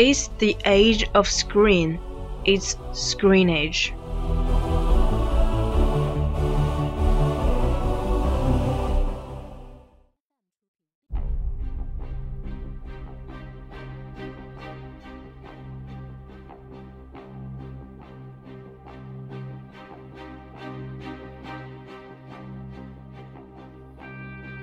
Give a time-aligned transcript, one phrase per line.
[0.00, 2.00] It's the age of screen.
[2.46, 3.92] It's screen age.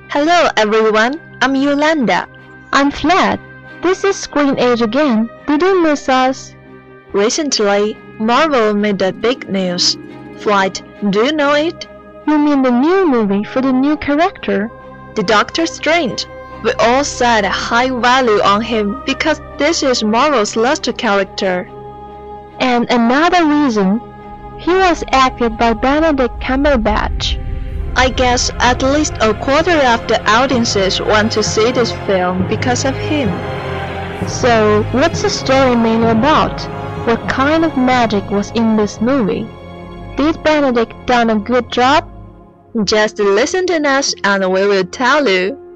[0.10, 2.28] Hello everyone, I'm Yolanda.
[2.74, 3.47] I'm Fled.
[3.80, 5.30] This is Screen Age again.
[5.46, 6.56] Did you miss us?
[7.14, 9.96] Recently, Marvel made a big news.
[10.38, 11.88] Flight, do you know it?
[12.28, 14.72] You mean the new movie for the new character?
[15.16, 16.26] The Doctor Strange.
[16.64, 21.70] We all set a high value on him because this is Marvel's last character.
[22.60, 24.02] And another reason,
[24.58, 27.44] he was acted by Benedict Cumberbatch.
[27.96, 32.84] I guess at least a quarter of the audiences want to see this film because
[32.84, 33.30] of him.
[34.26, 36.62] So, what's the story mainly about?
[37.06, 39.48] What kind of magic was in this movie?
[40.16, 42.10] Did Benedict done a good job?
[42.84, 45.67] Just listen to us and we will tell you.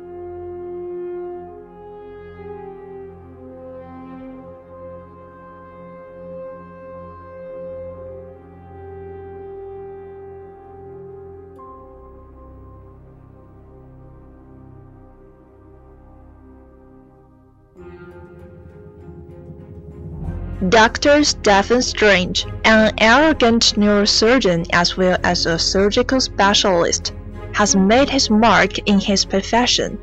[20.70, 21.24] Dr.
[21.24, 27.14] Stephen Strange, an arrogant neurosurgeon as well as a surgical specialist,
[27.54, 29.98] has made his mark in his profession.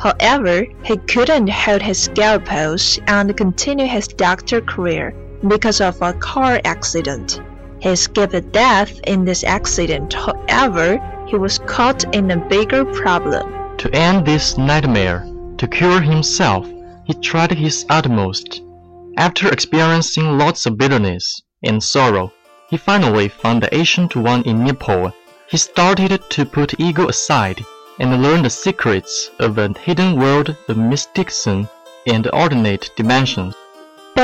[0.00, 5.14] However, he couldn't hold his scalpels and continue his doctor career
[5.46, 7.40] because of a car accident.
[7.78, 10.98] He escaped death in this accident, however,
[11.28, 13.76] he was caught in a bigger problem.
[13.78, 15.24] To end this nightmare,
[15.58, 16.66] to cure himself,
[17.04, 18.62] he tried his utmost.
[19.18, 22.32] After experiencing lots of bitterness and sorrow,
[22.70, 25.12] he finally found the ancient one in Nepal.
[25.48, 27.64] He started to put ego aside
[27.98, 31.68] and learn the secrets of a hidden world of mysticism
[32.06, 33.54] and alternate dimensions.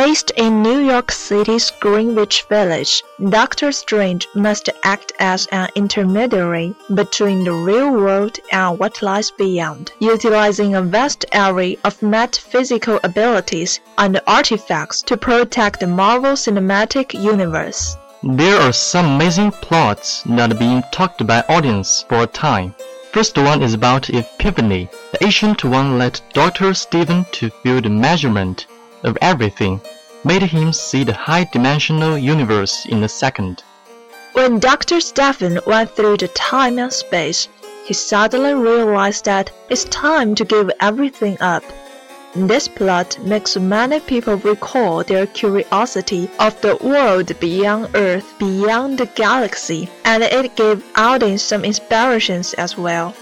[0.04, 7.42] Based in New York City's Greenwich Village, Doctor Strange must act as an intermediary between
[7.42, 14.20] the real world and what lies beyond, utilizing a vast array of metaphysical abilities and
[14.28, 17.96] artifacts to protect the Marvel Cinematic Universe.
[18.22, 22.72] There are some amazing plots not being talked by audience for a time.
[23.10, 24.88] First one is about Epiphany.
[25.10, 26.72] The ancient one led Dr.
[26.74, 28.68] Stephen to feel the measurement
[29.02, 29.80] of everything,
[30.24, 33.62] made him see the high-dimensional universe in a second.
[34.32, 35.00] When Dr.
[35.00, 37.48] Stephen went through the time and space,
[37.84, 41.64] he suddenly realized that it's time to give everything up.
[42.34, 49.06] This plot makes many people recall their curiosity of the world beyond Earth, beyond the
[49.06, 53.14] galaxy, and it gave audience some inspirations as well.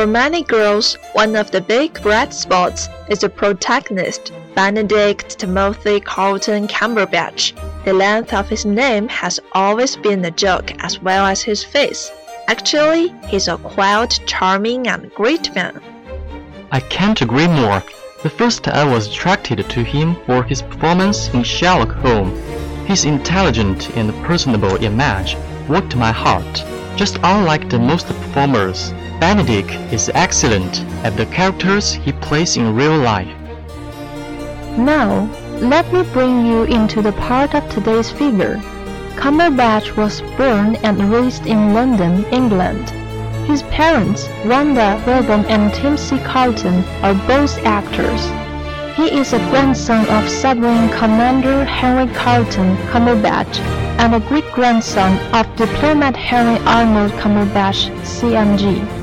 [0.00, 6.68] For many girls, one of the big bright spots is the protagonist, Benedict Timothy Carlton
[6.68, 7.52] Cumberbatch.
[7.84, 12.10] The length of his name has always been a joke as well as his face.
[12.48, 15.82] Actually, he's a quiet, charming and great man.
[16.72, 17.82] I can't agree more.
[18.22, 22.40] The first I was attracted to him for his performance in Sherlock Holmes.
[22.88, 25.36] His intelligent and personable image
[25.68, 26.64] worked my heart,
[26.96, 28.94] just unlike the most performers.
[29.20, 33.28] Benedict is excellent at the characters he plays in real life.
[34.78, 35.28] Now,
[35.60, 38.56] let me bring you into the part of today's figure.
[39.16, 42.88] Cumberbatch was born and raised in London, England.
[43.46, 48.24] His parents, Wanda Wilburn and Timothy Carlton, are both actors.
[48.96, 53.58] He is a grandson of submarine commander Henry Carlton Cumberbatch
[54.00, 58.99] and a great-grandson of diplomat Henry Arnold Cumberbatch, CMG.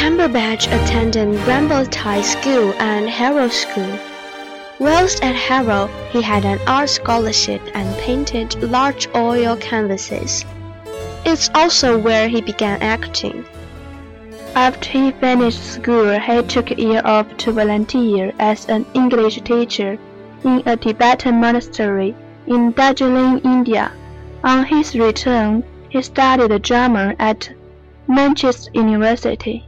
[0.00, 3.98] Cumberbatch attended Brambletye School and Harrow School.
[4.78, 10.46] Whilst at Harrow, he had an art scholarship and painted large oil canvases.
[11.26, 13.44] It's also where he began acting.
[14.54, 19.98] After he finished school, he took a year off to volunteer as an English teacher
[20.44, 22.14] in a Tibetan monastery
[22.46, 23.92] in Darjeeling, India.
[24.44, 27.50] On his return, he studied drama at
[28.08, 29.66] Manchester University.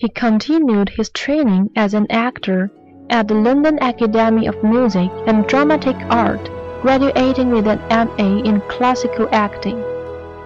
[0.00, 2.70] He continued his training as an actor
[3.10, 6.48] at the London Academy of Music and Dramatic Art,
[6.82, 9.82] graduating with an MA in classical acting.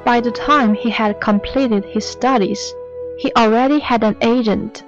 [0.06, 2.72] By the time he had completed his studies,
[3.18, 4.84] he already had an agent.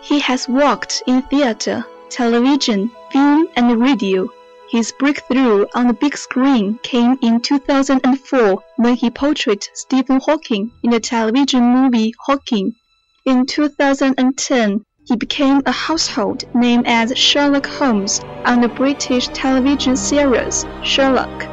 [0.00, 4.28] He has worked in theater, television, film, and radio.
[4.68, 10.90] His breakthrough on the big screen came in 2004 when he portrayed Stephen Hawking in
[10.90, 12.76] the television movie Hawking.
[13.30, 20.66] In 2010, he became a household name as Sherlock Holmes on the British television series
[20.82, 21.44] Sherlock.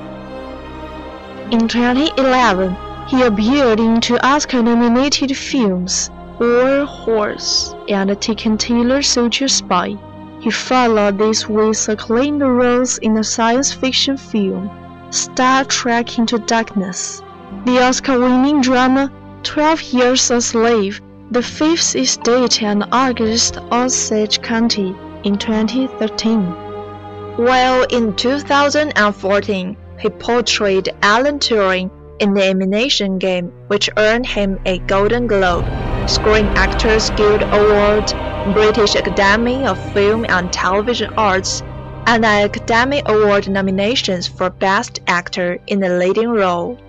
[1.52, 2.76] In 2011,
[3.08, 6.10] he appeared in two Oscar-nominated films,
[6.40, 9.96] War Horse and Tinker Tailor Soldier Spy.
[10.42, 14.72] He followed this with acclaimed roles in the science fiction film
[15.12, 17.22] Star Trek Into Darkness,
[17.66, 19.12] the Oscar-winning drama
[19.44, 24.96] 12 Years a Slave, The Fifth Estate and August Osage County
[25.26, 26.40] in 2013.
[27.36, 34.80] While in 2014, he portrayed Alan Turing in the Imitation Game, which earned him a
[34.80, 35.66] Golden Globe,
[36.08, 38.14] Screen Actors Guild Award,
[38.54, 41.62] British Academy of Film and Television Arts,
[42.06, 46.80] and an Academy Award nominations for Best Actor in a Leading Role.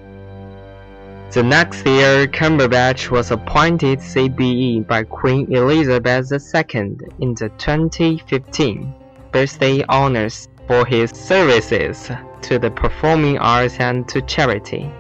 [1.31, 8.95] The next year, Cumberbatch was appointed CBE by Queen Elizabeth II in the 2015
[9.31, 12.11] birthday honors for his services
[12.41, 14.91] to the performing arts and to charity.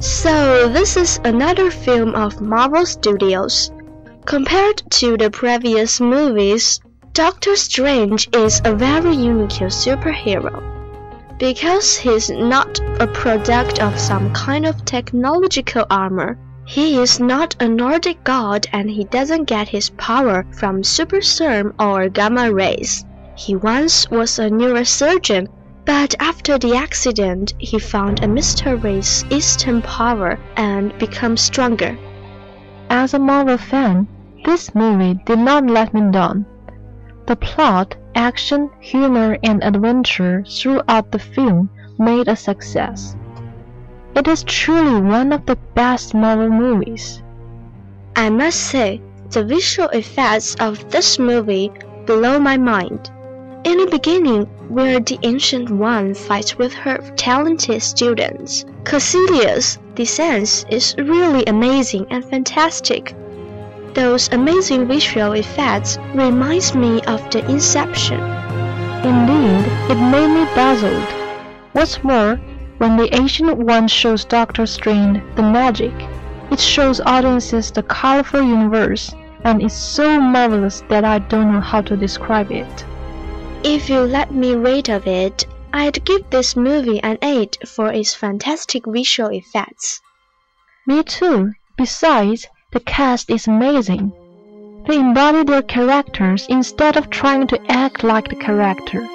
[0.00, 3.72] So, this is another film of Marvel Studios.
[4.26, 6.80] Compared to the previous movies,
[7.14, 10.62] Doctor Strange is a very unique superhero.
[11.40, 17.66] Because he's not a product of some kind of technological armor, he is not a
[17.66, 23.04] Nordic god and he doesn't get his power from super serum or gamma rays.
[23.34, 25.48] He once was a neurosurgeon,
[25.88, 31.96] but after the accident, he found a mysterious eastern power and became stronger.
[32.90, 34.06] As a Marvel fan,
[34.44, 36.44] this movie did not let me down.
[37.26, 43.16] The plot, action, humor, and adventure throughout the film made a success.
[44.14, 47.22] It is truly one of the best Marvel movies.
[48.14, 51.72] I must say, the visual effects of this movie
[52.04, 53.10] blow my mind.
[53.64, 60.94] In the beginning, where the Ancient One fights with her talented students, Kaecilius, descent is
[60.98, 63.14] really amazing and fantastic.
[63.94, 68.20] Those amazing visual effects reminds me of the Inception.
[69.02, 71.02] Indeed, it made me dazzled.
[71.72, 72.36] What's more,
[72.76, 75.94] when the Ancient One shows Doctor Strange the magic,
[76.50, 81.80] it shows audiences the colorful universe, and it's so marvelous that I don't know how
[81.80, 82.84] to describe it.
[83.70, 88.14] If you let me rate of it, I'd give this movie an 8 for its
[88.14, 90.00] fantastic visual effects.
[90.86, 91.52] Me too.
[91.76, 94.10] Besides, the cast is amazing.
[94.86, 99.06] They embody their characters instead of trying to act like the character.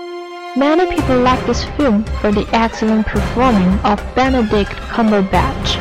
[0.56, 5.80] Many people like this film for the excellent performing of Benedict Cumberbatch.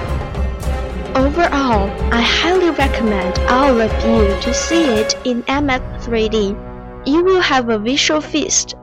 [1.14, 6.72] Overall, I highly recommend all of you to see it in IMAX 3D.
[7.04, 8.76] You will have a visual feast.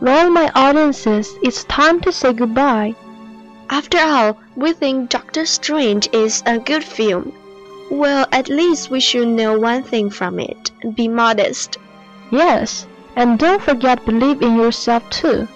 [0.00, 2.94] Well, my audiences, it's time to say goodbye.
[3.70, 7.32] After all, we think Doctor Strange is a good film.
[7.90, 10.70] Well, at least we should know one thing from it.
[10.96, 11.78] Be modest.
[12.30, 15.46] Yes, and don't forget believe in yourself too.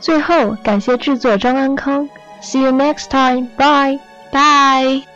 [0.00, 2.08] 最后，感谢制作张安康。
[2.42, 3.48] See you next time.
[3.56, 3.98] Bye.
[4.32, 5.15] Bye.